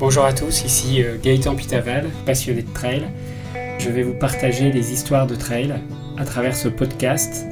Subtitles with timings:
[0.00, 3.02] Bonjour à tous, ici euh, Gaëtan Pitaval, passionné de trail.
[3.78, 5.74] Je vais vous partager des histoires de trail
[6.16, 7.44] à travers ce podcast,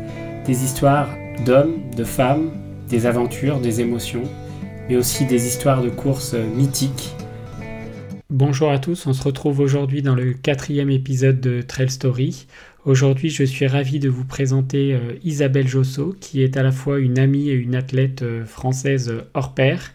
[0.46, 1.10] des histoires
[1.44, 2.52] d'hommes, de femmes,
[2.88, 4.22] des aventures, des émotions,
[4.88, 7.14] mais aussi des histoires de courses mythiques.
[8.30, 12.46] Bonjour à tous, on se retrouve aujourd'hui dans le quatrième épisode de Trail Story.
[12.86, 16.98] Aujourd'hui, je suis ravi de vous présenter euh, Isabelle Josso, qui est à la fois
[16.98, 19.92] une amie et une athlète euh, française hors pair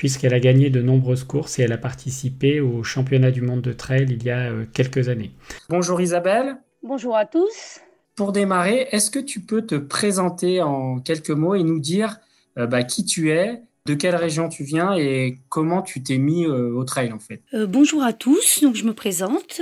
[0.00, 3.74] puisqu'elle a gagné de nombreuses courses et elle a participé au championnat du monde de
[3.74, 5.30] trail il y a euh, quelques années.
[5.68, 6.56] Bonjour Isabelle.
[6.82, 7.80] Bonjour à tous.
[8.16, 12.16] Pour démarrer, est-ce que tu peux te présenter en quelques mots et nous dire
[12.56, 16.46] euh, bah, qui tu es, de quelle région tu viens et comment tu t'es mis
[16.46, 17.42] euh, au trail en fait?
[17.68, 19.60] Bonjour à tous, donc je me présente.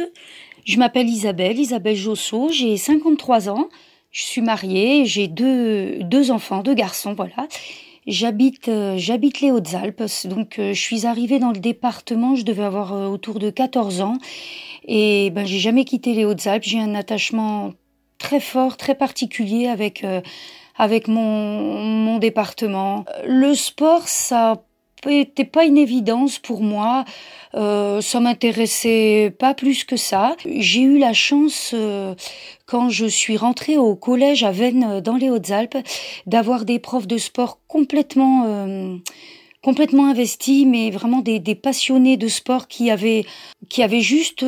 [0.64, 3.68] Je m'appelle Isabelle, Isabelle Josso, j'ai 53 ans,
[4.12, 7.48] je suis mariée, j'ai deux, deux enfants, deux garçons, voilà.
[8.06, 12.64] J'habite euh, j'habite les Hautes-Alpes, donc euh, je suis arrivée dans le département, je devais
[12.64, 14.18] avoir euh, autour de 14 ans
[14.86, 17.74] et ben j'ai jamais quitté les Hautes-Alpes, j'ai un attachement
[18.18, 20.04] très fort, très particulier avec
[20.76, 23.04] avec mon mon département.
[23.26, 24.62] Le sport ça
[25.06, 27.04] n'était pas une évidence pour moi.
[27.54, 30.36] Euh, ça m'intéressait pas plus que ça.
[30.46, 32.14] J'ai eu la chance, euh,
[32.66, 35.78] quand je suis rentrée au collège à Vennes, euh, dans les Hautes-Alpes,
[36.26, 38.96] d'avoir des profs de sport complètement euh,
[39.62, 43.24] complètement investis, mais vraiment des, des, passionnés de sport qui avaient
[43.68, 44.44] qui avaient juste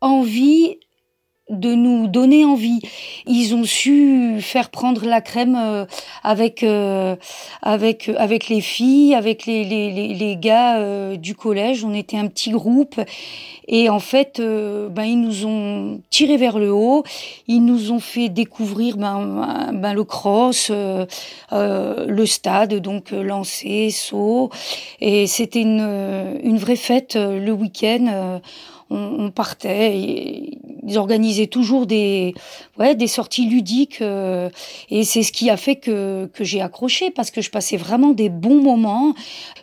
[0.00, 0.78] envie
[1.50, 2.80] de nous donner envie.
[3.26, 5.84] Ils ont su faire prendre la crème euh,
[6.22, 7.16] avec euh,
[7.62, 11.84] avec avec les filles, avec les les, les, gars euh, du collège.
[11.84, 13.00] On était un petit groupe
[13.66, 17.04] et en fait, ben ils nous ont tiré vers le haut.
[17.46, 24.50] Ils nous ont fait découvrir ben, ben le cross, le stade, donc lancer, saut.
[25.00, 28.40] Et c'était une une vraie fête le week-end
[28.90, 29.96] on, partait.
[29.96, 32.34] Et ils organisaient toujours des,
[32.78, 34.00] ouais, des sorties ludiques.
[34.00, 34.50] Euh,
[34.90, 38.10] et c'est ce qui a fait que, que j'ai accroché parce que je passais vraiment
[38.10, 39.14] des bons moments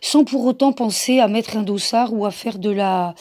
[0.02, 3.16] sans pour autant penser à mettre un dossard ou à faire de la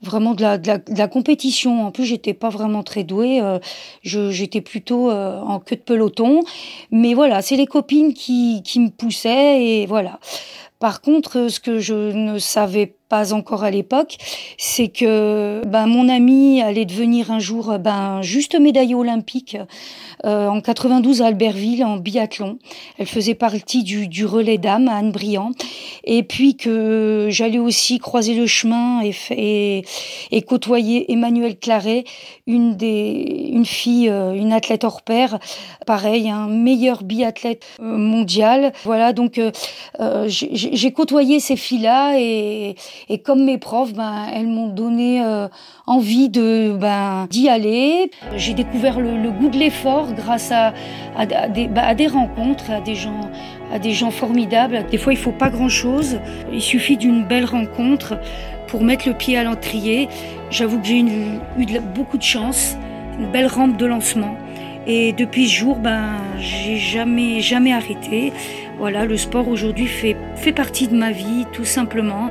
[0.00, 1.86] vraiment de la, de la, compétition.
[1.86, 3.40] En plus, j'étais pas vraiment très douée.
[3.40, 3.58] Euh,
[4.02, 6.42] j'étais plutôt euh, en queue de peloton.
[6.90, 10.20] Mais voilà, c'est les copines qui, qui me poussaient et voilà.
[10.78, 14.16] Par contre, ce que je ne savais pas encore à l'époque,
[14.58, 19.56] c'est que ben, mon amie allait devenir un jour ben, juste médaillée olympique
[20.24, 22.58] euh, en 92 à Albertville en biathlon.
[22.98, 25.52] Elle faisait partie du, du relais d'âme à Anne Briand.
[26.04, 29.84] Et puis que j'allais aussi croiser le chemin et, et,
[30.30, 32.04] et côtoyer Emmanuel Claret,
[32.46, 35.38] une, des, une fille, euh, une athlète hors pair,
[35.86, 38.72] pareil, un meilleur biathlète euh, mondial.
[38.84, 39.40] Voilà, donc
[40.26, 42.74] j'ai côtoyé ces filles-là et
[43.08, 45.48] et comme mes profs, ben, elles m'ont donné euh,
[45.86, 48.10] envie de ben, d'y aller.
[48.36, 50.72] J'ai découvert le, goût de l'effort grâce à,
[51.16, 53.20] à, des, ben, à, des, rencontres, à des gens,
[53.72, 54.84] à des gens formidables.
[54.90, 56.18] Des fois, il faut pas grand-chose.
[56.52, 58.18] Il suffit d'une belle rencontre
[58.66, 60.08] pour mettre le pied à l'entrier.
[60.50, 62.76] J'avoue que j'ai eu beaucoup de chance,
[63.18, 64.36] une belle rampe de lancement.
[64.86, 68.32] Et depuis ce jour, ben, j'ai jamais, jamais arrêté.
[68.78, 72.30] Voilà, le sport aujourd'hui fait, fait partie de ma vie, tout simplement.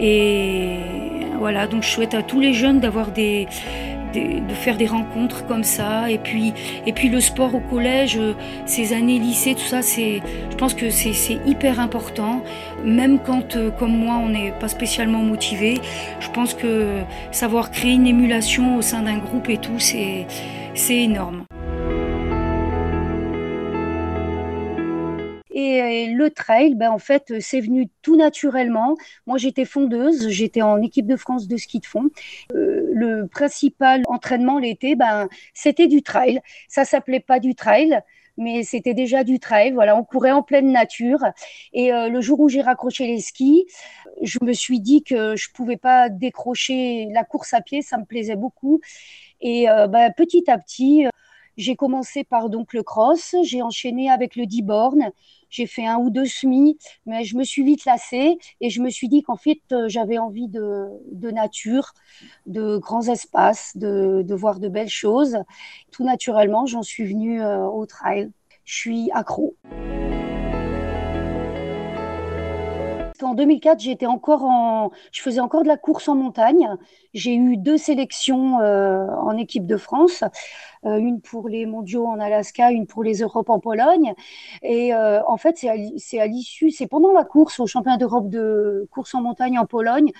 [0.00, 0.76] Et
[1.38, 3.46] voilà, donc je souhaite à tous les jeunes d'avoir des,
[4.14, 6.10] de faire des rencontres comme ça.
[6.10, 6.52] Et puis
[6.86, 8.18] et puis le sport au collège
[8.66, 10.20] ces années lycée tout ça c'est
[10.50, 12.42] je pense que c'est hyper important.
[12.84, 15.80] Même quand euh, comme moi on n'est pas spécialement motivé
[16.20, 17.00] je pense que
[17.30, 20.26] savoir créer une émulation au sein d'un groupe et tout c'est
[20.88, 21.47] énorme
[25.60, 28.96] Et le trail, ben, en fait, c'est venu tout naturellement.
[29.26, 32.10] Moi, j'étais fondeuse, j'étais en équipe de France de ski de fond.
[32.54, 36.40] Euh, le principal entraînement l'été, ben, c'était du trail.
[36.68, 38.00] Ça s'appelait pas du trail,
[38.36, 39.72] mais c'était déjà du trail.
[39.72, 41.24] Voilà, on courait en pleine nature.
[41.72, 43.66] Et euh, le jour où j'ai raccroché les skis,
[44.22, 48.04] je me suis dit que je pouvais pas décrocher la course à pied, ça me
[48.04, 48.80] plaisait beaucoup.
[49.40, 51.08] Et euh, ben, petit à petit,
[51.58, 55.10] j'ai commencé par donc le cross, j'ai enchaîné avec le D-born,
[55.50, 58.88] j'ai fait un ou deux semis, mais je me suis vite lassée et je me
[58.90, 61.92] suis dit qu'en fait euh, j'avais envie de, de, nature,
[62.46, 65.38] de grands espaces, de, de, voir de belles choses.
[65.90, 68.30] Tout naturellement, j'en suis venue euh, au trail.
[68.64, 69.56] Je suis accro.
[73.22, 76.68] En 2004, j'étais encore en, je faisais encore de la course en montagne.
[77.14, 80.24] J'ai eu deux sélections euh, en équipe de France,
[80.84, 84.14] euh, une pour les Mondiaux en Alaska, une pour les Europes en Pologne.
[84.62, 85.56] Et euh, en fait,
[85.96, 89.66] c'est à l'issue, c'est pendant la course au championnat d'Europe de course en montagne en
[89.66, 90.12] Pologne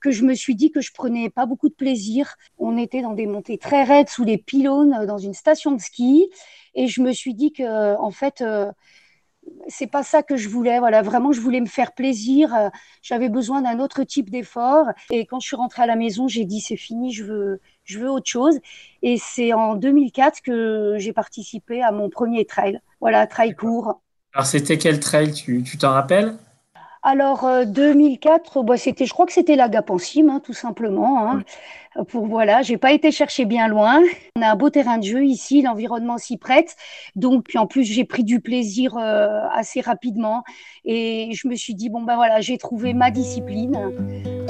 [0.00, 2.34] que je me suis dit que je prenais pas beaucoup de plaisir.
[2.58, 6.28] On était dans des montées très raides sous les pylônes dans une station de ski
[6.74, 8.42] et je me suis dit que en fait
[9.68, 10.78] c'est pas ça que je voulais.
[10.78, 12.54] Voilà, vraiment, je voulais me faire plaisir.
[12.54, 12.68] Euh,
[13.02, 14.86] j'avais besoin d'un autre type d'effort.
[15.10, 17.98] Et quand je suis rentrée à la maison, j'ai dit c'est fini, je veux, je
[17.98, 18.58] veux autre chose.
[19.02, 22.80] Et c'est en 2004 que j'ai participé à mon premier trail.
[23.00, 24.00] Voilà, trail court.
[24.34, 26.36] Alors, c'était quel trail Tu t'en rappelles?
[27.04, 31.28] Alors 2004, euh, bah, c'était, je crois que c'était la Gapensim, hein, tout simplement.
[31.28, 31.42] Hein.
[32.08, 34.00] Pour voilà, j'ai pas été chercher bien loin.
[34.36, 36.76] On a un beau terrain de jeu ici, l'environnement s'y prête.
[37.16, 40.42] Donc puis en plus j'ai pris du plaisir euh, assez rapidement
[40.84, 43.76] et je me suis dit bon ben voilà, j'ai trouvé ma discipline,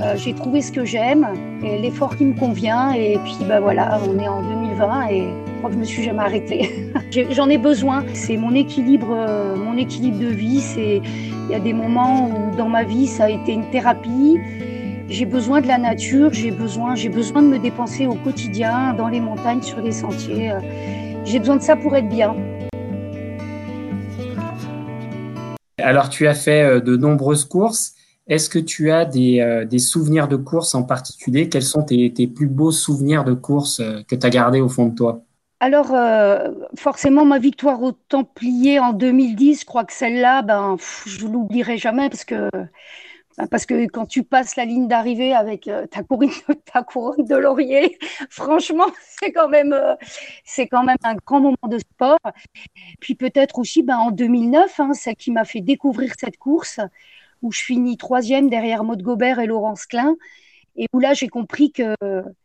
[0.00, 4.00] euh, j'ai trouvé ce que j'aime et l'effort qui me convient et puis ben voilà,
[4.08, 6.92] on est en 2020 et je crois que je me suis jamais arrêtée.
[7.30, 8.04] J'en ai besoin.
[8.14, 9.14] C'est mon équilibre,
[9.56, 10.60] mon équilibre de vie.
[10.60, 11.00] C'est
[11.44, 14.38] il y a des moments où dans ma vie, ça a été une thérapie.
[15.12, 19.08] J'ai besoin de la nature, j'ai besoin, j'ai besoin de me dépenser au quotidien, dans
[19.08, 20.52] les montagnes, sur les sentiers.
[20.52, 20.60] Euh,
[21.26, 22.34] j'ai besoin de ça pour être bien.
[25.76, 27.92] Alors, tu as fait euh, de nombreuses courses.
[28.26, 31.50] Est-ce que tu as des, euh, des, souvenirs de courses en particulier?
[31.50, 34.86] Quels sont tes, tes, plus beaux souvenirs de courses que tu as gardés au fond
[34.86, 35.22] de toi?
[35.62, 40.76] Alors, euh, forcément, ma victoire au Templier en 2010, je crois que celle-là, ben,
[41.06, 42.48] je l'oublierai jamais parce que,
[43.50, 46.02] parce que quand tu passes la ligne d'arrivée avec euh, ta,
[46.82, 47.98] couronne, de laurier,
[48.30, 48.86] franchement,
[49.20, 49.94] c'est quand, même, euh,
[50.44, 52.18] c'est quand même un grand moment de sport.
[53.00, 56.80] Puis peut-être aussi ben, en 2009, hein, celle qui m'a fait découvrir cette course,
[57.42, 60.16] où je finis troisième derrière Maud Gobert et Laurence Klein,
[60.76, 61.94] et où là, j'ai compris que,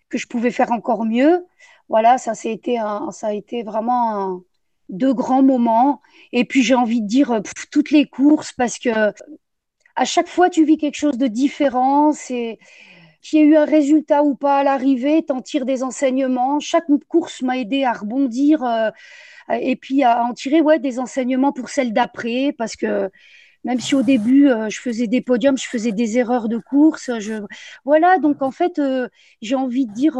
[0.09, 1.45] que je pouvais faire encore mieux
[1.89, 4.41] voilà, ça, a été un, ça a été vraiment
[4.89, 6.01] deux grands moments.
[6.33, 7.41] Et puis j'ai envie de dire
[7.71, 9.13] toutes les courses parce que
[9.97, 12.13] à chaque fois tu vis quelque chose de différent.
[12.13, 12.59] C'est
[13.21, 16.59] qu'il y ait eu un résultat ou pas à l'arrivée, t'en tires des enseignements.
[16.59, 18.89] Chaque course m'a aidé à rebondir euh,
[19.59, 23.09] et puis à en tirer ouais des enseignements pour celle d'après parce que
[23.63, 27.11] même si au début euh, je faisais des podiums, je faisais des erreurs de course,
[27.19, 27.43] je
[27.83, 29.09] voilà donc en fait euh,
[29.41, 30.13] j'ai envie de dire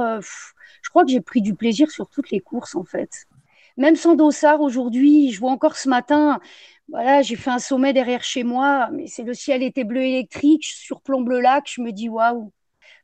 [0.81, 3.27] je crois que j'ai pris du plaisir sur toutes les courses en fait.
[3.77, 6.39] Même sans dossard aujourd'hui, je vois encore ce matin,
[6.89, 10.65] voilà, j'ai fait un sommet derrière chez moi, mais c'est le ciel était bleu électrique,
[10.65, 12.51] je surplombe le lac, je me dis waouh,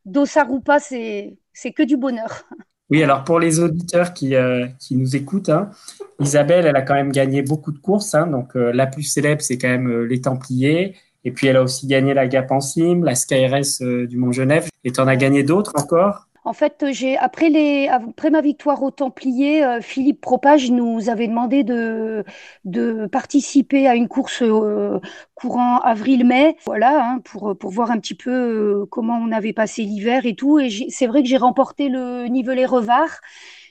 [0.05, 2.43] dossard ou pas, c'est c'est que du bonheur.
[2.89, 5.71] Oui, alors pour les auditeurs qui, euh, nous écoutent, hein,
[6.19, 8.13] Isabelle, elle a quand même gagné beaucoup de courses.
[8.13, 10.95] Hein, donc euh, la plus célèbre, c'est quand même euh, les Templiers.
[11.23, 14.67] Et puis elle a aussi gagné la Gap en Cime, la SkyRS du Mont Genève.
[14.83, 16.27] Et tu en as gagné d'autres encore?
[16.45, 21.27] En fait, j'ai après les après ma victoire au Templier, euh, Philippe Propage nous avait
[21.27, 22.25] demandé de
[22.65, 24.99] de participer à une course euh,
[25.35, 29.83] courant avril-mai, voilà, hein, pour pour voir un petit peu euh, comment on avait passé
[29.83, 30.59] l'hiver et tout.
[30.59, 33.21] Et c'est vrai que j'ai remporté le nivelet Revard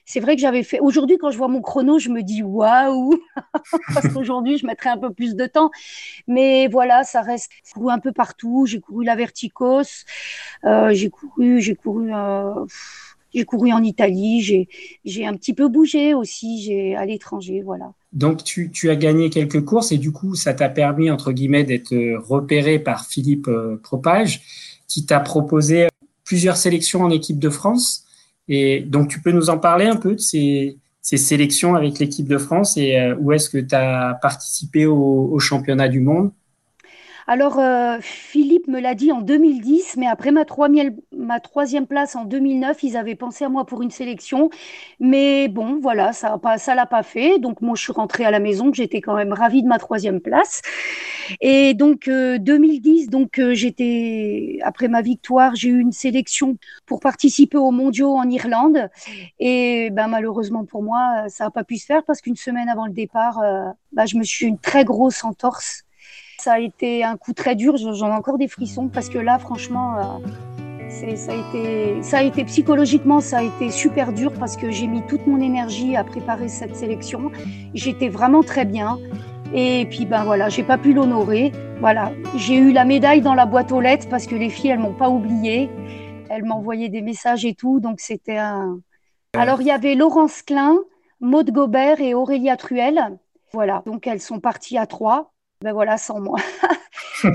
[0.04, 0.81] c'est vrai que j'avais fait.
[0.81, 3.14] Aujourd'hui, quand je vois mon chrono, je me dis waouh,
[3.94, 5.70] parce qu'aujourd'hui, je mettrais un peu plus de temps.
[6.26, 7.50] Mais voilà, ça reste.
[7.64, 8.66] J'ai couru un peu partout.
[8.66, 10.04] J'ai couru la Verticos.
[10.64, 12.12] Euh, j'ai couru, j'ai couru.
[12.12, 12.66] Euh,
[13.34, 14.69] j'ai couru en Italie, j'ai,
[15.06, 17.93] j'ai un petit peu bougé aussi, j'ai à l'étranger, voilà.
[18.12, 21.64] Donc tu, tu, as gagné quelques courses et du coup ça t'a permis entre guillemets
[21.64, 24.43] d'être repéré par Philippe euh, Propage
[24.86, 25.88] qui t'a proposé
[26.24, 28.02] plusieurs sélections en équipe de France.
[28.49, 32.39] Et donc, tu peux nous en parler un peu de ces, sélections avec l'équipe de
[32.39, 36.32] France et euh, où est-ce que tu as participé au championnat du monde?
[37.27, 42.17] Alors, euh, Philippe me l'a dit en 2010, mais après ma troisième, ma troisième place
[42.17, 44.50] en 2009, ils avaient pensé à moi pour une sélection.
[45.00, 47.38] Mais bon, voilà, ça ne l'a pas fait.
[47.38, 50.20] Donc, moi, je suis rentrée à la maison, j'étais quand même ravie de ma troisième
[50.20, 50.62] place.
[51.41, 57.00] Et donc, 2010, euh, donc, euh, j'étais, après ma victoire, j'ai eu une sélection pour
[57.00, 58.91] participer aux mondiaux en Irlande.
[59.38, 62.86] Et ben, malheureusement pour moi, ça n'a pas pu se faire parce qu'une semaine avant
[62.86, 63.41] le départ,
[63.93, 65.84] ben, je me suis une très grosse entorse
[66.43, 67.76] ça a été un coup très dur.
[67.76, 70.02] J'en ai encore des frissons parce que là, franchement, euh,
[70.93, 74.87] ça, a été, ça a été psychologiquement, ça a été super dur parce que j'ai
[74.87, 77.31] mis toute mon énergie à préparer cette sélection.
[77.75, 78.99] J'étais vraiment très bien.
[79.55, 81.53] Et puis ben voilà, j'ai pas pu l'honorer.
[81.81, 84.79] Voilà, j'ai eu la médaille dans la boîte aux lettres parce que les filles elles
[84.79, 85.69] m'ont pas oublié.
[86.31, 88.79] Elles m'envoyaient des messages et tout, donc c'était un.
[89.34, 90.77] Alors il y avait Laurence Klein,
[91.20, 93.19] Maude Gobert et Aurélia Truel.
[93.53, 95.32] Voilà, donc elles sont parties à trois
[95.63, 96.39] ben voilà, sans moi.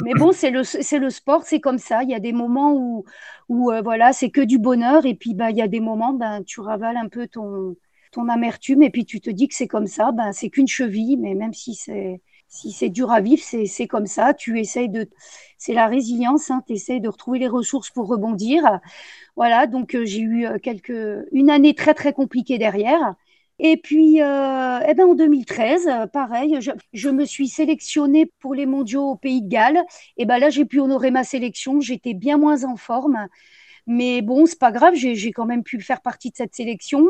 [0.03, 0.61] Mais bon, c'est le,
[0.99, 2.03] le sport, c'est comme ça.
[2.03, 3.05] Il y a des moments où,
[3.49, 5.05] où euh, voilà, c'est que du bonheur.
[5.05, 7.75] Et puis, bah, il y a des moments, ben, tu ravales un peu ton,
[8.11, 8.83] ton amertume.
[8.83, 10.11] Et puis, tu te dis que c'est comme ça.
[10.11, 11.17] Ben, c'est qu'une cheville.
[11.17, 14.33] Mais même si c'est, si c'est dur à vivre, c'est, comme ça.
[14.33, 15.09] Tu essayes de,
[15.57, 16.51] c'est la résilience.
[16.51, 18.63] Hein, tu essayes de retrouver les ressources pour rebondir.
[19.35, 19.67] Voilà.
[19.67, 23.15] Donc, euh, j'ai eu euh, une année très, très compliquée derrière.
[23.59, 28.53] Et puis, euh, eh ben en 2013, euh, pareil, je, je, me suis sélectionnée pour
[28.53, 29.83] les mondiaux au Pays de Galles.
[30.17, 31.81] Et ben là, j'ai pu honorer ma sélection.
[31.81, 33.27] J'étais bien moins en forme.
[33.87, 37.07] Mais bon, c'est pas grave, j'ai quand même pu faire partie de cette sélection.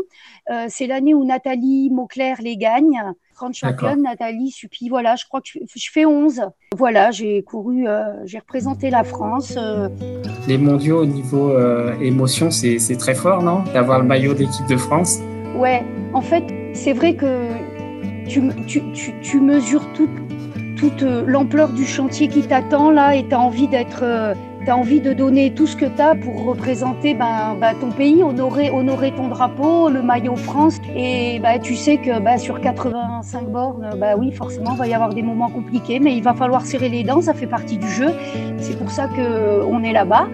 [0.52, 3.02] Euh, c'est l'année où Nathalie Mauclair les gagne.
[3.36, 4.88] Grande championne, Nathalie Suppi.
[4.88, 6.44] Voilà, je crois que je, je fais 11.
[6.76, 9.56] Voilà, j'ai couru, euh, j'ai représenté la France.
[9.58, 9.90] Euh.
[10.48, 11.58] Les mondiaux au niveau
[12.00, 13.64] émotion, c'est très fort, non?
[13.74, 15.20] D'avoir le maillot d'équipe de France
[15.56, 15.84] Ouais,
[16.14, 17.50] en fait, c'est vrai que
[18.28, 20.10] tu, tu, tu, tu mesures toute,
[20.78, 24.04] toute l'ampleur du chantier qui t'attend là et tu as envie d'être.
[24.04, 24.34] Euh,
[24.72, 28.70] envie de donner tout ce que tu as pour représenter ben, ben, ton pays, honorer,
[28.70, 30.80] honorer ton drapeau, le maillot France.
[30.96, 34.94] Et ben, tu sais que ben, sur 85 bornes, ben, oui, forcément, il va y
[34.94, 37.90] avoir des moments compliqués, mais il va falloir serrer les dents, ça fait partie du
[37.90, 38.12] jeu.
[38.58, 40.28] C'est pour ça qu'on est là-bas.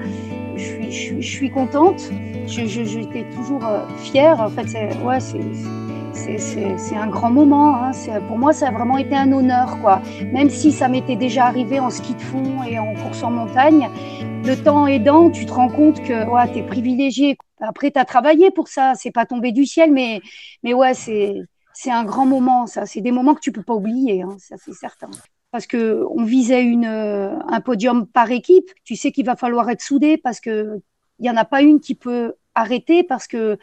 [0.55, 2.11] Je suis, je, je suis contente
[2.47, 4.39] j'étais toujours euh, fière.
[4.41, 5.19] En fait, c'est ouais,
[6.13, 7.75] c'est un grand moment.
[7.75, 7.91] Hein.
[8.27, 9.79] Pour moi, ça a vraiment été un honneur.
[9.81, 10.01] Quoi.
[10.31, 13.89] Même si ça m'était déjà arrivé en ski de fond et en course en montagne,
[14.45, 17.37] le temps aidant, tu te rends compte que ouais, tu es privilégié.
[17.59, 18.93] Après, tu as travaillé pour ça.
[18.95, 20.21] C'est pas tombé du ciel, mais,
[20.63, 22.67] mais ouais, c'est un grand moment.
[22.67, 24.21] Ça, C'est des moments que tu peux pas oublier.
[24.21, 24.35] Hein.
[24.39, 25.09] Ça, c'est certain
[25.51, 28.71] parce que on visait une, un podium par équipe.
[28.83, 30.81] Tu sais qu'il va falloir être soudé parce que
[31.23, 33.57] il y en a pas une qui peut arrêter parce que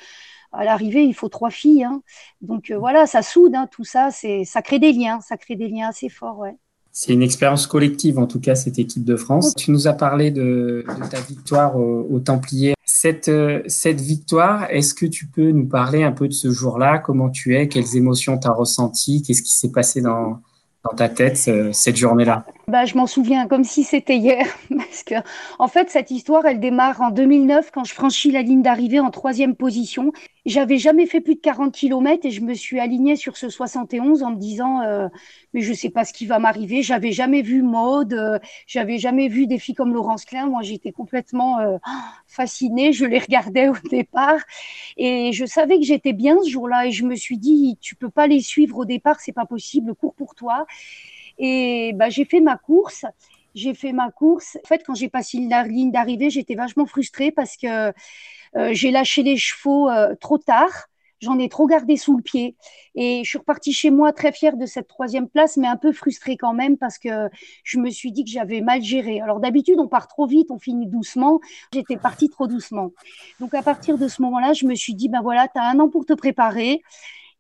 [0.53, 1.85] à l'arrivée, il faut trois filles.
[1.85, 2.03] Hein.
[2.41, 5.57] Donc euh, voilà, ça soude, hein, tout ça, c'est, ça crée des liens, ça crée
[5.57, 6.57] des liens assez forts, ouais.
[6.93, 9.55] C'est une expérience collective, en tout cas, cette équipe de France.
[9.55, 12.75] Tu nous as parlé de, de ta victoire au, au Templier.
[12.85, 16.99] Cette, euh, cette victoire, est-ce que tu peux nous parler un peu de ce jour-là?
[16.99, 17.69] Comment tu es?
[17.69, 19.23] Quelles émotions tu as ressenties?
[19.23, 20.41] Qu'est-ce qui s'est passé dans,
[20.85, 24.47] dans ta tête cette journée-là bah, Je m'en souviens comme si c'était hier.
[24.71, 25.15] Parce que,
[25.59, 29.11] en fait, cette histoire, elle démarre en 2009 quand je franchis la ligne d'arrivée en
[29.11, 30.13] troisième position.
[30.51, 34.25] J'avais jamais fait plus de 40 km et je me suis alignée sur ce 71
[34.25, 35.07] en me disant euh,
[35.55, 36.83] mais je sais pas ce qui va m'arriver.
[36.83, 40.47] J'avais jamais vu mode, euh, j'avais jamais vu des filles comme Laurence Klein.
[40.47, 41.79] Moi, j'étais complètement euh,
[42.27, 42.93] fascinée.
[42.93, 44.41] Je les regardais au départ
[44.97, 48.11] et je savais que j'étais bien ce jour-là et je me suis dit tu peux
[48.11, 49.95] pas les suivre au départ, c'est pas possible.
[49.95, 50.67] Cours pour toi.
[51.39, 53.05] Et bah, j'ai fait ma course
[53.55, 54.59] j'ai fait ma course.
[54.65, 57.93] En fait, quand j'ai passé la ligne d'arrivée, j'étais vachement frustrée parce que
[58.55, 60.87] j'ai lâché les chevaux euh, trop tard.
[61.21, 62.57] J'en ai trop gardé sous le pied.
[62.95, 65.93] Et je suis repartie chez moi très fière de cette troisième place, mais un peu
[65.93, 67.29] frustrée quand même parce que
[67.63, 69.21] je me suis dit que j'avais mal géré.
[69.21, 71.41] Alors d'habitude, on part trop vite, on finit doucement.
[71.75, 72.93] J'étais partie trop doucement.
[73.39, 75.79] Donc à partir de ce moment-là, je me suis dit, ben voilà, tu as un
[75.79, 76.83] an pour te préparer.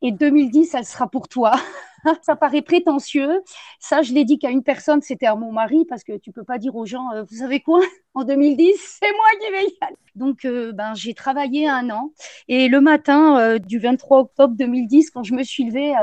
[0.03, 1.53] Et 2010, elle sera pour toi.
[2.23, 3.43] ça paraît prétentieux.
[3.79, 6.45] Ça, je l'ai dit qu'à une personne, c'était à mon mari, parce que tu peux
[6.45, 7.81] pas dire aux gens, euh, vous savez quoi,
[8.15, 9.97] en 2010, c'est moi qui vais y aller.
[10.15, 12.13] Donc, euh, ben, j'ai travaillé un an.
[12.49, 15.95] Et le matin euh, du 23 octobre 2010, quand je me suis levée,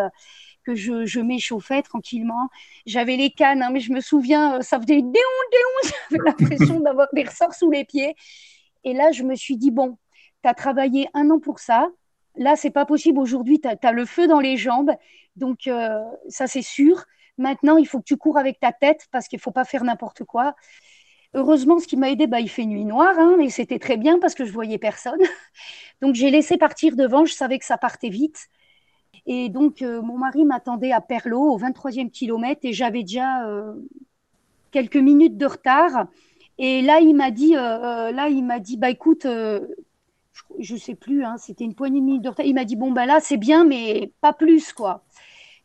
[0.63, 2.49] que je, je m'échauffais tranquillement,
[2.85, 7.07] j'avais les cannes, hein, mais je me souviens, ça faisait déon, déon, j'avais l'impression d'avoir
[7.13, 8.15] des ressorts sous les pieds.
[8.83, 9.97] Et là, je me suis dit, bon,
[10.43, 11.89] tu as travaillé un an pour ça.
[12.37, 13.19] Là, c'est pas possible.
[13.19, 14.91] Aujourd'hui, tu as, le feu dans les jambes.
[15.35, 17.03] Donc, euh, ça, c'est sûr.
[17.37, 20.23] Maintenant, il faut que tu cours avec ta tête parce qu'il faut pas faire n'importe
[20.23, 20.55] quoi.
[21.33, 24.17] Heureusement, ce qui m'a aidé, bah, il fait nuit noire, hein, et c'était très bien
[24.19, 25.19] parce que je voyais personne.
[26.01, 28.47] Donc, j'ai laissé partir devant, je savais que ça partait vite.
[29.25, 33.73] Et donc, euh, mon mari m'attendait à Perlot, au 23e kilomètre, et j'avais déjà euh,
[34.71, 36.07] quelques minutes de retard.
[36.57, 39.27] Et là, il m'a dit, là, il m'a dit, bah écoute,
[40.59, 42.45] je, ne sais plus, hein, c'était une poignée de minutes de retard.
[42.45, 45.03] Il m'a dit, bon, bah là, c'est bien, mais pas plus, quoi.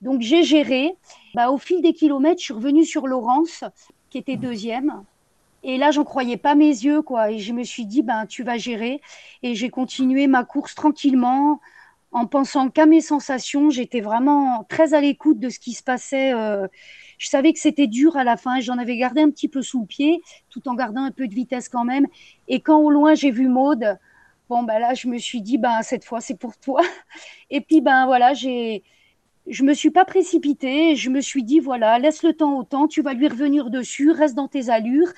[0.00, 0.94] Donc j'ai géré.
[1.34, 3.64] Bah, au fil des kilomètres, je suis revenue sur Laurence,
[4.10, 5.04] qui était deuxième.
[5.62, 7.30] Et là, j'en croyais pas mes yeux, quoi.
[7.30, 9.00] Et je me suis dit, ben, tu vas gérer.
[9.42, 11.60] Et j'ai continué ma course tranquillement,
[12.10, 13.70] en pensant qu'à mes sensations.
[13.70, 16.32] J'étais vraiment très à l'écoute de ce qui se passait.
[16.32, 16.66] Euh,
[17.18, 18.60] je savais que c'était dur à la fin.
[18.60, 21.34] J'en avais gardé un petit peu sous le pied, tout en gardant un peu de
[21.34, 22.06] vitesse quand même.
[22.48, 23.98] Et quand au loin, j'ai vu Maude,
[24.48, 26.82] bon, ben là, je me suis dit, ben, cette fois, c'est pour toi.
[27.50, 28.82] Et puis, ben, voilà, j'ai
[29.46, 32.86] je me suis pas précipitée, je me suis dit voilà, laisse le temps au temps,
[32.88, 35.08] tu vas lui revenir dessus, reste dans tes allures.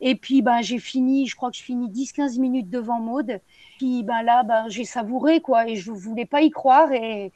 [0.00, 3.40] Et puis ben j'ai fini, je crois que je finis 10-15 minutes devant Maude.
[3.78, 7.32] Puis ben là ben j'ai savouré quoi et je voulais pas y croire et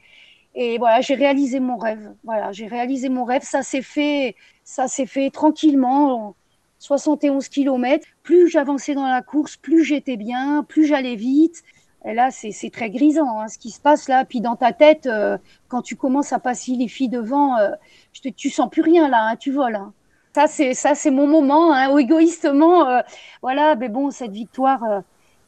[0.55, 2.15] et voilà, j'ai réalisé mon rêve.
[2.23, 6.35] Voilà, j'ai réalisé mon rêve, ça s'est fait ça s'est fait tranquillement.
[6.83, 8.05] 71 km.
[8.23, 11.63] Plus j'avançais dans la course, plus j'étais bien, plus j'allais vite.
[12.05, 14.25] Et là, c'est très grisant hein, ce qui se passe là.
[14.25, 15.37] Puis dans ta tête, euh,
[15.69, 17.69] quand tu commences à passer les filles devant, euh,
[18.11, 19.75] je te, tu sens plus rien là, hein, tu voles.
[19.75, 19.93] Hein.
[20.35, 21.73] Ça, c'est ça, c'est mon moment.
[21.97, 22.99] Égoïstement, euh,
[23.41, 23.77] voilà.
[23.77, 24.83] Mais bon, cette victoire,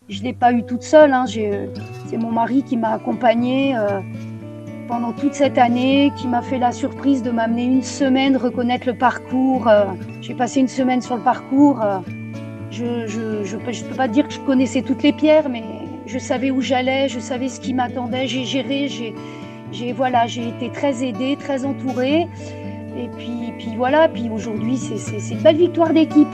[0.08, 1.13] je l'ai pas eu toute seule.
[1.27, 3.75] C'est mon mari qui m'a accompagnée
[4.88, 8.96] pendant toute cette année, qui m'a fait la surprise de m'amener une semaine reconnaître le
[8.96, 9.70] parcours.
[10.22, 11.82] J'ai passé une semaine sur le parcours.
[12.72, 15.63] je, je, je, peux, pas dire que je connaissais toutes les pierres, mais
[16.06, 18.88] je savais où j'allais, je savais ce qui m'attendait, j'ai géré,
[19.72, 22.27] j'ai voilà, été très aidée, très entourée.
[22.98, 26.27] Et puis, voilà, puis aujourd'hui, c'est une belle victoire d'équipe.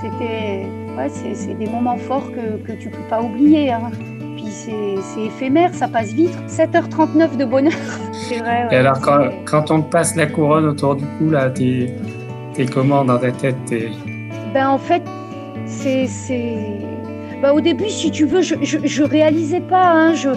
[0.00, 0.66] C'était
[1.08, 3.70] c'est des moments forts que, que tu peux pas oublier.
[3.70, 3.90] Hein.
[5.00, 6.36] C'est éphémère, ça passe vite.
[6.48, 7.72] 7h39 de bonheur.
[8.12, 8.68] c'est vrai.
[8.70, 11.94] Et alors, quand, quand, on te passe la couronne autour du cou, là, t'es
[12.58, 13.56] es comment dans ta tête
[14.52, 15.02] Ben en fait,
[15.66, 16.08] c'est
[17.40, 19.92] bah, au début, si tu veux, je, je, réalisais pas.
[19.92, 20.30] Hein, je,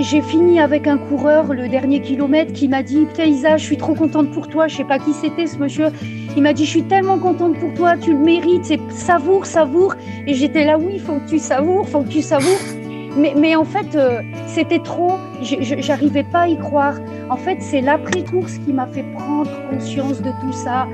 [0.00, 3.76] j'ai fini avec un coureur le dernier kilomètre qui m'a dit Putain, Isa, je suis
[3.76, 4.66] trop contente pour toi.
[4.66, 5.88] Je sais pas qui c'était ce monsieur.
[6.34, 8.64] Il m'a dit Je suis tellement contente pour toi, tu le mérites.
[8.64, 9.94] C'est savoure, savoure.
[10.26, 12.85] Et j'étais là Oui, faut que tu savoures, faut que tu savoures.
[13.16, 15.14] Mais, en fait, euh, c'était trop.
[15.40, 16.94] J'arrivais pas à y croire.
[17.30, 20.86] En fait, c'est l'après-course qui m'a fait prendre conscience de tout ça.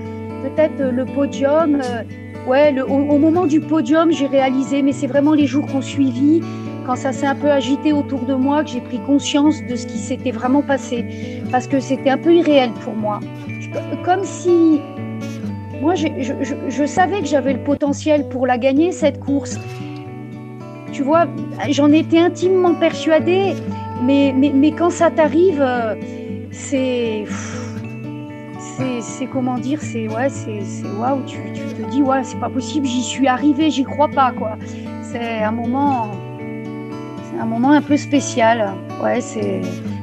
[0.43, 1.81] Peut-être euh, le podium.
[1.83, 2.03] Euh,
[2.47, 6.41] Ouais, au, moment du podium, j'ai réalisé, mais c'est vraiment les jours qu'on suivi,
[6.85, 9.87] quand ça s'est un peu agité autour de moi, que j'ai pris conscience de ce
[9.87, 11.05] qui s'était vraiment passé.
[11.53, 13.21] Parce que c'était un peu irréel pour moi.
[14.05, 14.81] Comme si.
[15.81, 19.59] Moi, je savais que j'avais le potentiel pour la gagner, cette course.
[20.93, 21.27] Tu vois,
[21.71, 23.55] j'en étais intimement persuadée,
[24.03, 25.95] mais, mais, mais quand ça t'arrive, euh,
[26.51, 27.25] c'est
[29.01, 30.63] c'est comment dire, c'est ouais, c'est
[30.99, 34.57] waouh, tu, te dis ouais, c'est pas possible, j'y suis arrivée, j'y crois pas quoi.
[35.03, 38.73] C'est un moment, c'est un moment un peu spécial.
[39.03, 39.61] Ouais, c'est.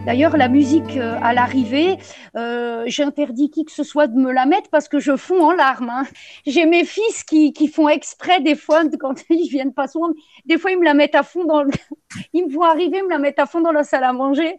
[0.10, 1.96] D'ailleurs, la musique euh, à l'arrivée,
[2.36, 5.52] euh, j'interdis qui que ce soit de me la mettre parce que je fonds en
[5.52, 5.92] larmes.
[5.92, 6.04] Hein.
[6.48, 10.10] J'ai mes fils qui, qui, font exprès des fois quand ils viennent pas souvent.
[10.48, 11.64] Des fois, ils me la mettent à fond dans.
[12.34, 14.58] Ils me arriver, ils me la mettent à fond dans la salle à manger.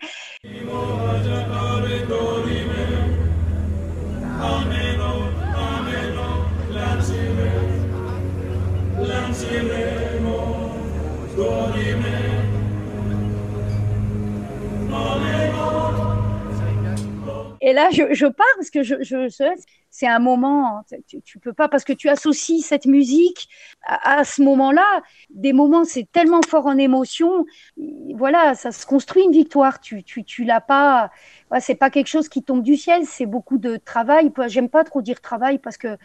[17.62, 18.80] Et là, je, pars parce que
[19.90, 20.82] c'est un moment,
[21.24, 23.48] tu, peux pas, parce que tu associes cette musique
[23.86, 25.02] à, ce moment-là.
[25.28, 27.44] Des moments, c'est tellement fort en émotion.
[28.16, 29.80] Voilà, ça se construit une victoire.
[29.80, 31.10] Tu, tu, tu l'as pas,
[31.60, 34.32] c'est pas quelque chose qui tombe du ciel, c'est beaucoup de travail.
[34.46, 35.98] J'aime pas trop dire travail parce que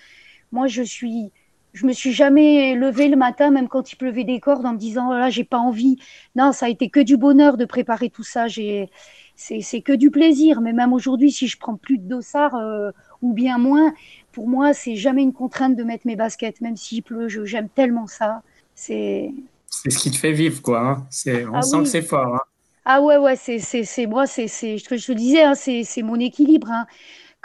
[0.51, 1.31] moi, je suis,
[1.75, 4.77] je me suis jamais levée le matin, même quand il pleuvait des cordes, en me
[4.77, 5.97] disant oh là, j'ai pas envie.
[6.35, 8.47] Non, ça a été que du bonheur de préparer tout ça.
[8.47, 8.89] J'ai,
[9.35, 10.61] c'est que du plaisir.
[10.61, 13.93] Mais même aujourd'hui, si je prends plus de dossard euh, ou bien moins,
[14.31, 17.27] pour moi, c'est jamais une contrainte de mettre mes baskets, même s'il pleut.
[17.27, 18.41] J'aime tellement ça.
[18.73, 19.33] C'est.
[19.67, 20.79] C'est ce qui te fait vivre, quoi.
[20.79, 21.07] Hein.
[21.09, 22.35] C'est, on ah sent que c'est fort.
[22.35, 22.41] Hein.
[22.85, 23.59] Ah ouais, ouais, c'est,
[24.05, 26.71] moi, c'est, je te disais, hein, c'est, c'est mon équilibre.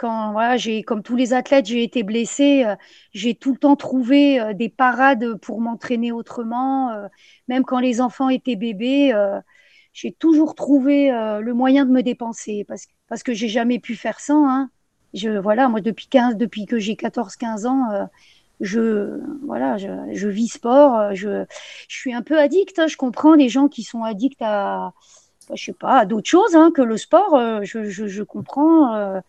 [0.01, 2.75] Quand, voilà, j'ai, comme tous les athlètes, j'ai été blessée, euh,
[3.13, 6.89] j'ai tout le temps trouvé euh, des parades pour m'entraîner autrement.
[6.89, 7.07] Euh,
[7.47, 9.13] même quand les enfants étaient bébés,
[9.93, 14.19] j'ai toujours trouvé le moyen de me dépenser parce, parce que j'ai jamais pu faire
[14.19, 14.49] sans.
[14.49, 14.71] Hein.
[15.13, 18.07] Je, voilà, moi, depuis 15, depuis que j'ai 14-15 ans,
[18.59, 21.45] je voilà je, vis sport je,
[21.87, 22.85] suis un peu addict hein.
[22.85, 24.93] je comprends les gens qui sont addicts à
[25.55, 27.63] je sais pas, d'autres choses hein, que le sport.
[27.63, 29.21] Je, je, comprends.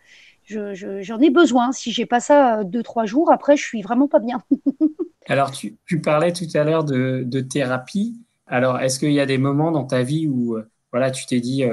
[0.51, 1.73] Euh, j'en ai besoin.
[1.73, 4.43] Si j'ai pas ça euh, deux trois jours, après, je suis vraiment pas bien.
[5.27, 8.17] Alors, tu, tu, parlais tout à l'heure de, de, thérapie.
[8.47, 10.59] Alors, est-ce qu'il y a des moments dans ta vie où,
[10.91, 11.65] voilà, tu t'es dit,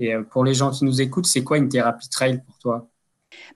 [0.00, 2.88] et pour les gens qui nous écoutent, c'est quoi une thérapie trail pour toi?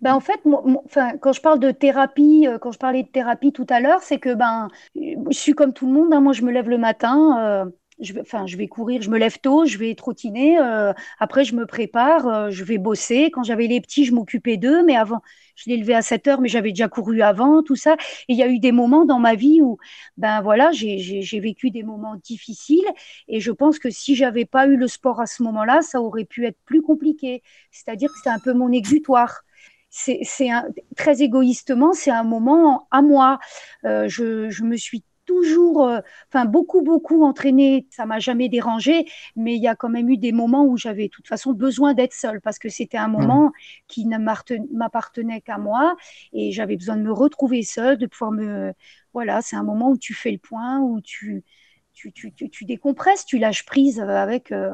[0.02, 0.40] Ben en fait,
[0.84, 4.18] enfin, quand je parle de thérapie, quand je parlais de thérapie tout à l'heure, c'est
[4.18, 6.12] que ben, je suis comme tout le monde.
[6.12, 6.20] Hein.
[6.20, 9.94] moi, je me lève le matin je vais, courir, je me lève tôt, je vais
[9.94, 10.58] trottiner.
[10.58, 13.30] Euh, après, je me prépare, euh, je vais bosser.
[13.32, 15.22] Quand j'avais les petits, je m'occupais d'eux, mais avant,
[15.54, 17.96] je les levais à 7 heures, mais j'avais déjà couru avant, tout ça.
[18.28, 19.78] Et il y a eu des moments dans ma vie où,
[20.18, 22.86] ben voilà, j'ai vécu des moments difficiles.
[23.28, 26.24] Et je pense que si j'avais pas eu le sport à ce moment-là, ça aurait
[26.24, 27.42] pu être plus compliqué.
[27.70, 29.42] C'est-à-dire que c'était un peu mon exutoire
[29.90, 30.50] c'est
[30.96, 33.38] très égoïstement, c'est un moment à moi.
[33.84, 37.86] Euh, je, me suis toujours, euh, enfin beaucoup, beaucoup entraîné.
[37.90, 41.04] Ça m'a jamais dérangé, mais il y a quand même eu des moments où j'avais
[41.04, 43.52] de toute façon besoin d'être seule parce que c'était un moment
[43.88, 45.96] qui ne m'appartenait qu'à moi
[46.32, 48.72] et j'avais besoin de me retrouver seule, de pouvoir me,
[49.12, 51.44] voilà, c'est un moment où tu fais le point, où tu,
[51.92, 54.52] tu, tu, tu, décompresses, tu lâches prise avec.
[54.52, 54.70] Euh,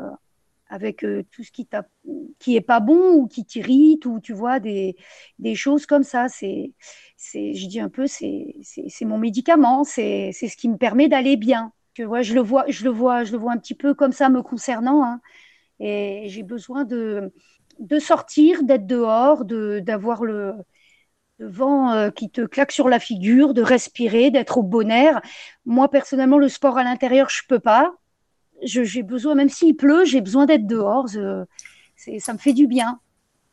[0.73, 1.69] avec euh, tout ce qui
[2.39, 4.97] qui est pas bon ou qui t'irrite ou tu vois des,
[5.55, 6.73] choses comme ça c'est
[7.19, 8.55] je dis un peu c'est
[9.03, 12.85] mon médicament c'est ce qui me permet d'aller bien que vois je le vois je
[12.85, 15.21] le vois je le vois un petit peu comme ça me concernant hein.
[15.79, 17.31] et j'ai besoin de
[17.99, 20.55] sortir d'être dehors de d'avoir le
[21.39, 25.21] vent euh, qui te claque sur la figure, de respirer, d'être au bon air.
[25.65, 27.93] Moi, personnellement, le sport à l'intérieur, je peux pas
[28.63, 31.09] j'ai besoin, même s'il pleut, j'ai besoin d'être dehors.
[31.09, 32.99] ça me fait du bien.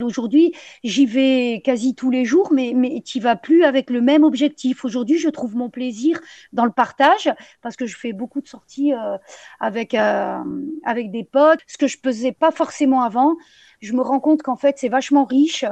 [0.02, 4.24] Aujourd'hui, j'y vais quasi tous les jours, mais, mais tu vas plus avec le même
[4.24, 4.86] objectif.
[4.86, 6.22] Aujourd'hui, je trouve mon plaisir
[6.54, 7.30] dans le partage
[7.62, 9.18] parce que je fais beaucoup de sorties euh,
[9.60, 10.38] avec, euh,
[10.86, 13.36] avec des potes, ce que je faisais pas forcément avant.
[13.82, 15.66] Je me rends compte qu'en fait, c'est vachement riche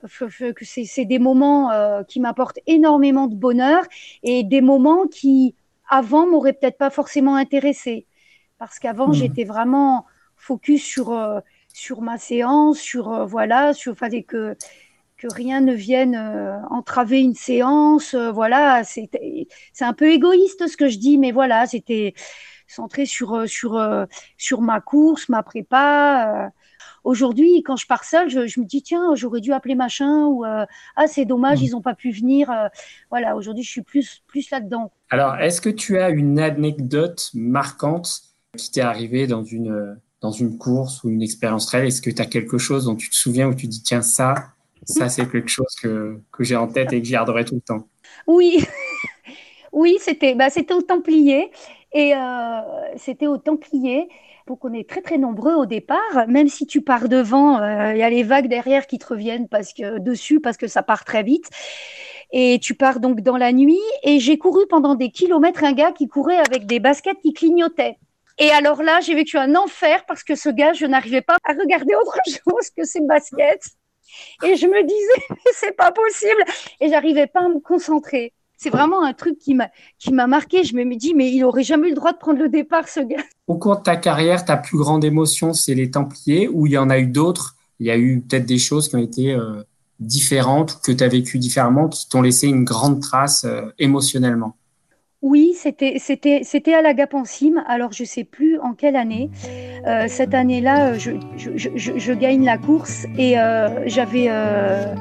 [0.00, 3.84] que c'est des moments euh, qui m'apportent énormément de bonheur
[4.22, 5.54] et des moments qui
[5.90, 8.06] avant m'auraient peut-être pas forcément intéressé
[8.58, 9.14] parce qu'avant, hmm.
[9.14, 10.04] j'étais vraiment
[10.36, 11.40] focus sur, euh,
[11.72, 14.56] sur ma séance, sur, euh, voilà, sur, fallait que,
[15.16, 19.10] que rien ne vienne euh, entraver une séance, voilà, c'est
[19.80, 22.14] un peu égoïste ce que je dis, mais voilà, c'était
[22.66, 23.82] centré sur, sur,
[24.36, 26.50] sur ma course, ma prépa.
[27.02, 30.44] Aujourd'hui, quand je pars seule, je, je me dis tiens, j'aurais dû appeler machin ou
[30.44, 31.64] ah c'est dommage, hmm.
[31.64, 32.52] ils n'ont pas pu venir.
[33.10, 34.92] voilà, aujourd'hui, je suis plus plus là-dedans.
[35.10, 38.27] Alors, est-ce que tu as une anecdote marquante
[38.58, 42.20] qui t'est arrivé dans une, dans une course ou une expérience trail Est-ce que tu
[42.20, 44.34] as quelque chose dont tu te souviens où tu dis, tiens, ça,
[44.84, 47.60] ça c'est quelque chose que, que j'ai en tête et que j'y garderai tout le
[47.60, 47.88] temps?
[48.26, 48.64] Oui,
[49.72, 51.50] oui c'était bah, au Templier.
[51.92, 52.60] Et euh,
[52.96, 54.08] c'était au Templier.
[54.46, 57.98] Donc on est très très nombreux au départ, même si tu pars devant, euh, il
[57.98, 61.04] y a les vagues derrière qui te reviennent parce que dessus parce que ça part
[61.04, 61.50] très vite.
[62.32, 63.80] Et tu pars donc dans la nuit.
[64.02, 67.98] Et j'ai couru pendant des kilomètres un gars qui courait avec des baskets qui clignotaient.
[68.38, 71.52] Et alors là, j'ai vécu un enfer parce que ce gars, je n'arrivais pas à
[71.52, 73.68] regarder autre chose que ses baskets.
[74.44, 76.44] Et je me disais, c'est pas possible.
[76.80, 78.32] Et j'arrivais pas à me concentrer.
[78.56, 80.64] C'est vraiment un truc qui m'a qui m'a marqué.
[80.64, 83.00] Je me dis, mais il aurait jamais eu le droit de prendre le départ, ce
[83.00, 83.22] gars.
[83.46, 86.78] Au cours de ta carrière, ta plus grande émotion, c'est les Templiers, ou il y
[86.78, 87.54] en a eu d'autres?
[87.78, 89.62] Il y a eu peut-être des choses qui ont été euh,
[90.00, 94.56] différentes ou que tu as vécu différemment, qui t'ont laissé une grande trace euh, émotionnellement?
[95.20, 97.64] Oui, c'était c'était c'était à la Gapensim.
[97.66, 99.30] Alors je sais plus en quelle année.
[99.84, 104.94] Euh, cette année-là, je, je, je, je, gagne la course et euh, j'avais euh,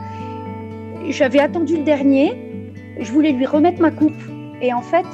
[1.10, 2.34] j'avais attendu le dernier.
[3.00, 4.20] Je voulais lui remettre ma coupe
[4.60, 5.06] et en fait,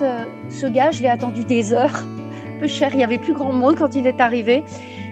[0.50, 2.06] ce gars, je l'ai attendu des heures.
[2.62, 4.64] Peu cher, il y avait plus grand monde quand il est arrivé.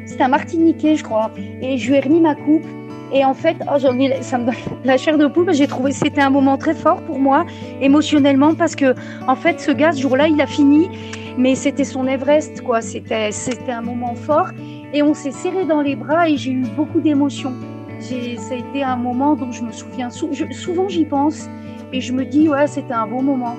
[0.05, 2.65] C'était un Martiniquais, je crois, et je lui ai remis ma coupe.
[3.13, 3.91] Et en fait, oh, ça
[4.37, 5.53] me donne la chair de poule.
[5.53, 7.45] J'ai trouvé c'était un moment très fort pour moi
[7.81, 8.95] émotionnellement parce que
[9.27, 10.89] en fait, ce gars, ce jour-là, il a fini,
[11.37, 12.81] mais c'était son Everest, quoi.
[12.81, 14.49] C'était c'était un moment fort
[14.93, 17.53] et on s'est serré dans les bras et j'ai eu beaucoup d'émotions.
[17.99, 21.47] Ça a été un moment dont je me souviens souvent, j'y pense
[21.93, 23.57] et je me dis ouais, c'était un bon moment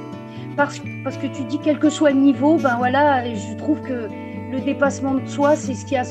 [0.56, 4.08] parce parce que tu dis quel que soit le niveau, ben voilà, je trouve que
[4.50, 6.04] le dépassement de soi, c'est ce qui a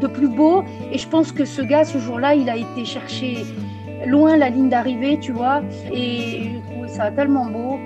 [0.00, 0.64] de plus beau.
[0.90, 3.44] Et je pense que ce gars, ce jour-là, il a été chercher
[4.06, 5.62] loin la ligne d'arrivée, tu vois.
[5.92, 7.78] Et j'ai trouvé ça tellement beau.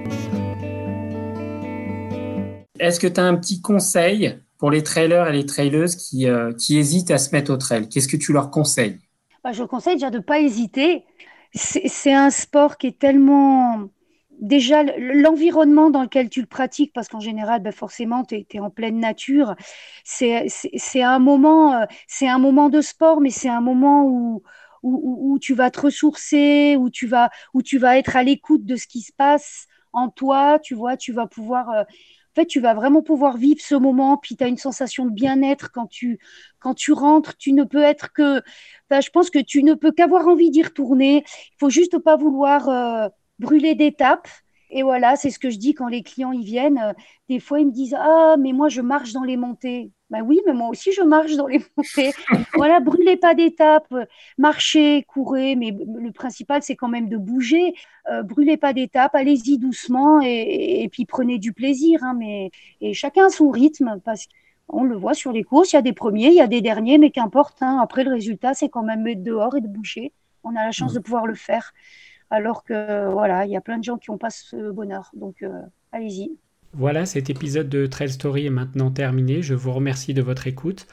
[2.79, 6.53] Est-ce que tu as un petit conseil pour les trailers et les traileuses qui, euh,
[6.53, 7.88] qui hésitent à se mettre au trail?
[7.88, 8.98] Qu'est-ce que tu leur conseilles?
[9.42, 11.05] Bah, Je conseille déjà de ne pas hésiter.
[11.55, 13.88] C'est un sport qui est tellement
[14.40, 18.70] déjà l'environnement dans lequel tu le pratiques, parce qu'en général, ben forcément, tu es, en
[18.70, 19.55] pleine nature,
[20.05, 20.49] c'est
[21.03, 21.85] un moment, euh,
[22.23, 24.42] un moment de sport, mais c'est un moment où,
[24.83, 28.77] où, tu vas te ressourcer, où tu vas, où tu vas être à l'écoute de
[28.77, 32.61] ce qui se passe en toi, tu vois, tu vas pouvoir, euh, en fait, tu
[32.61, 36.18] vas vraiment pouvoir vivre ce moment, puis tu as une sensation de bien-être quand tu,
[36.59, 38.42] quand tu rentres, tu ne peux être que,
[38.90, 42.68] je pense que tu ne peux qu'avoir envie d'y retourner, il faut juste pas vouloir...
[42.68, 44.29] Euh, brûler d'étapes.
[44.70, 46.79] Et voilà, c'est ce que je dis quand les clients y viennent.
[46.79, 46.92] Euh,
[47.29, 49.92] des fois, ils me disent Ah, mais moi, je marche dans les montées.
[50.11, 52.12] Ben oui, mais moi aussi, je marche dans les montées.
[52.55, 53.92] voilà, brûlez pas d'étapes,
[54.38, 57.75] marchez, courez, mais le principal, c'est quand même de bouger.
[58.11, 62.03] Euh, brûlez pas d'étapes, allez-y doucement et, puis prenez du plaisir.
[62.03, 64.27] Hein, mais, et chacun son rythme, parce
[64.66, 66.61] qu'on le voit sur les courses, il y a des premiers, il y a des
[66.61, 67.62] derniers, mais qu'importe.
[67.62, 70.12] Hein, après, le résultat, c'est quand même mettre dehors et de bouger.
[70.42, 71.73] On a la chance de pouvoir le faire
[72.35, 75.11] alors que voilà, il y a plein de gens qui n'ont pas ce bonheur.
[75.14, 75.49] Donc, euh,
[75.92, 76.37] allez-y.
[76.73, 79.42] Voilà, cet épisode de Trail Story est maintenant terminé.
[79.42, 80.88] Je vous remercie de votre écoute.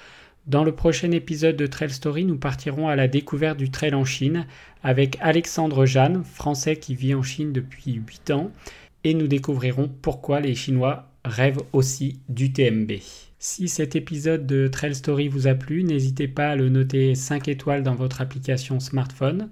[0.46, 4.06] Dans le prochain épisode de Trail Story, nous partirons à la découverte du trail en
[4.06, 4.46] Chine
[4.84, 8.52] avec Alexandre Jeanne, français qui vit en Chine depuis 8 ans,
[9.04, 12.94] et nous découvrirons pourquoi les Chinois rêvent aussi du TMB.
[13.40, 17.48] Si cet épisode de Trail Story vous a plu, n'hésitez pas à le noter 5
[17.48, 19.50] étoiles dans votre application smartphone.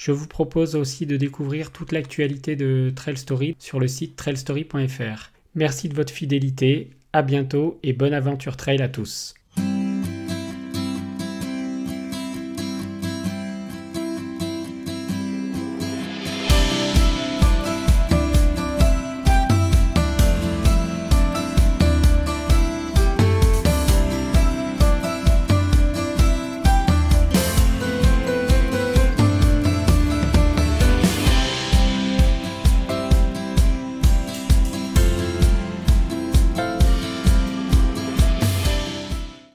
[0.00, 5.30] Je vous propose aussi de découvrir toute l'actualité de Trail Story sur le site trailstory.fr.
[5.54, 9.34] Merci de votre fidélité, à bientôt et bonne aventure trail à tous.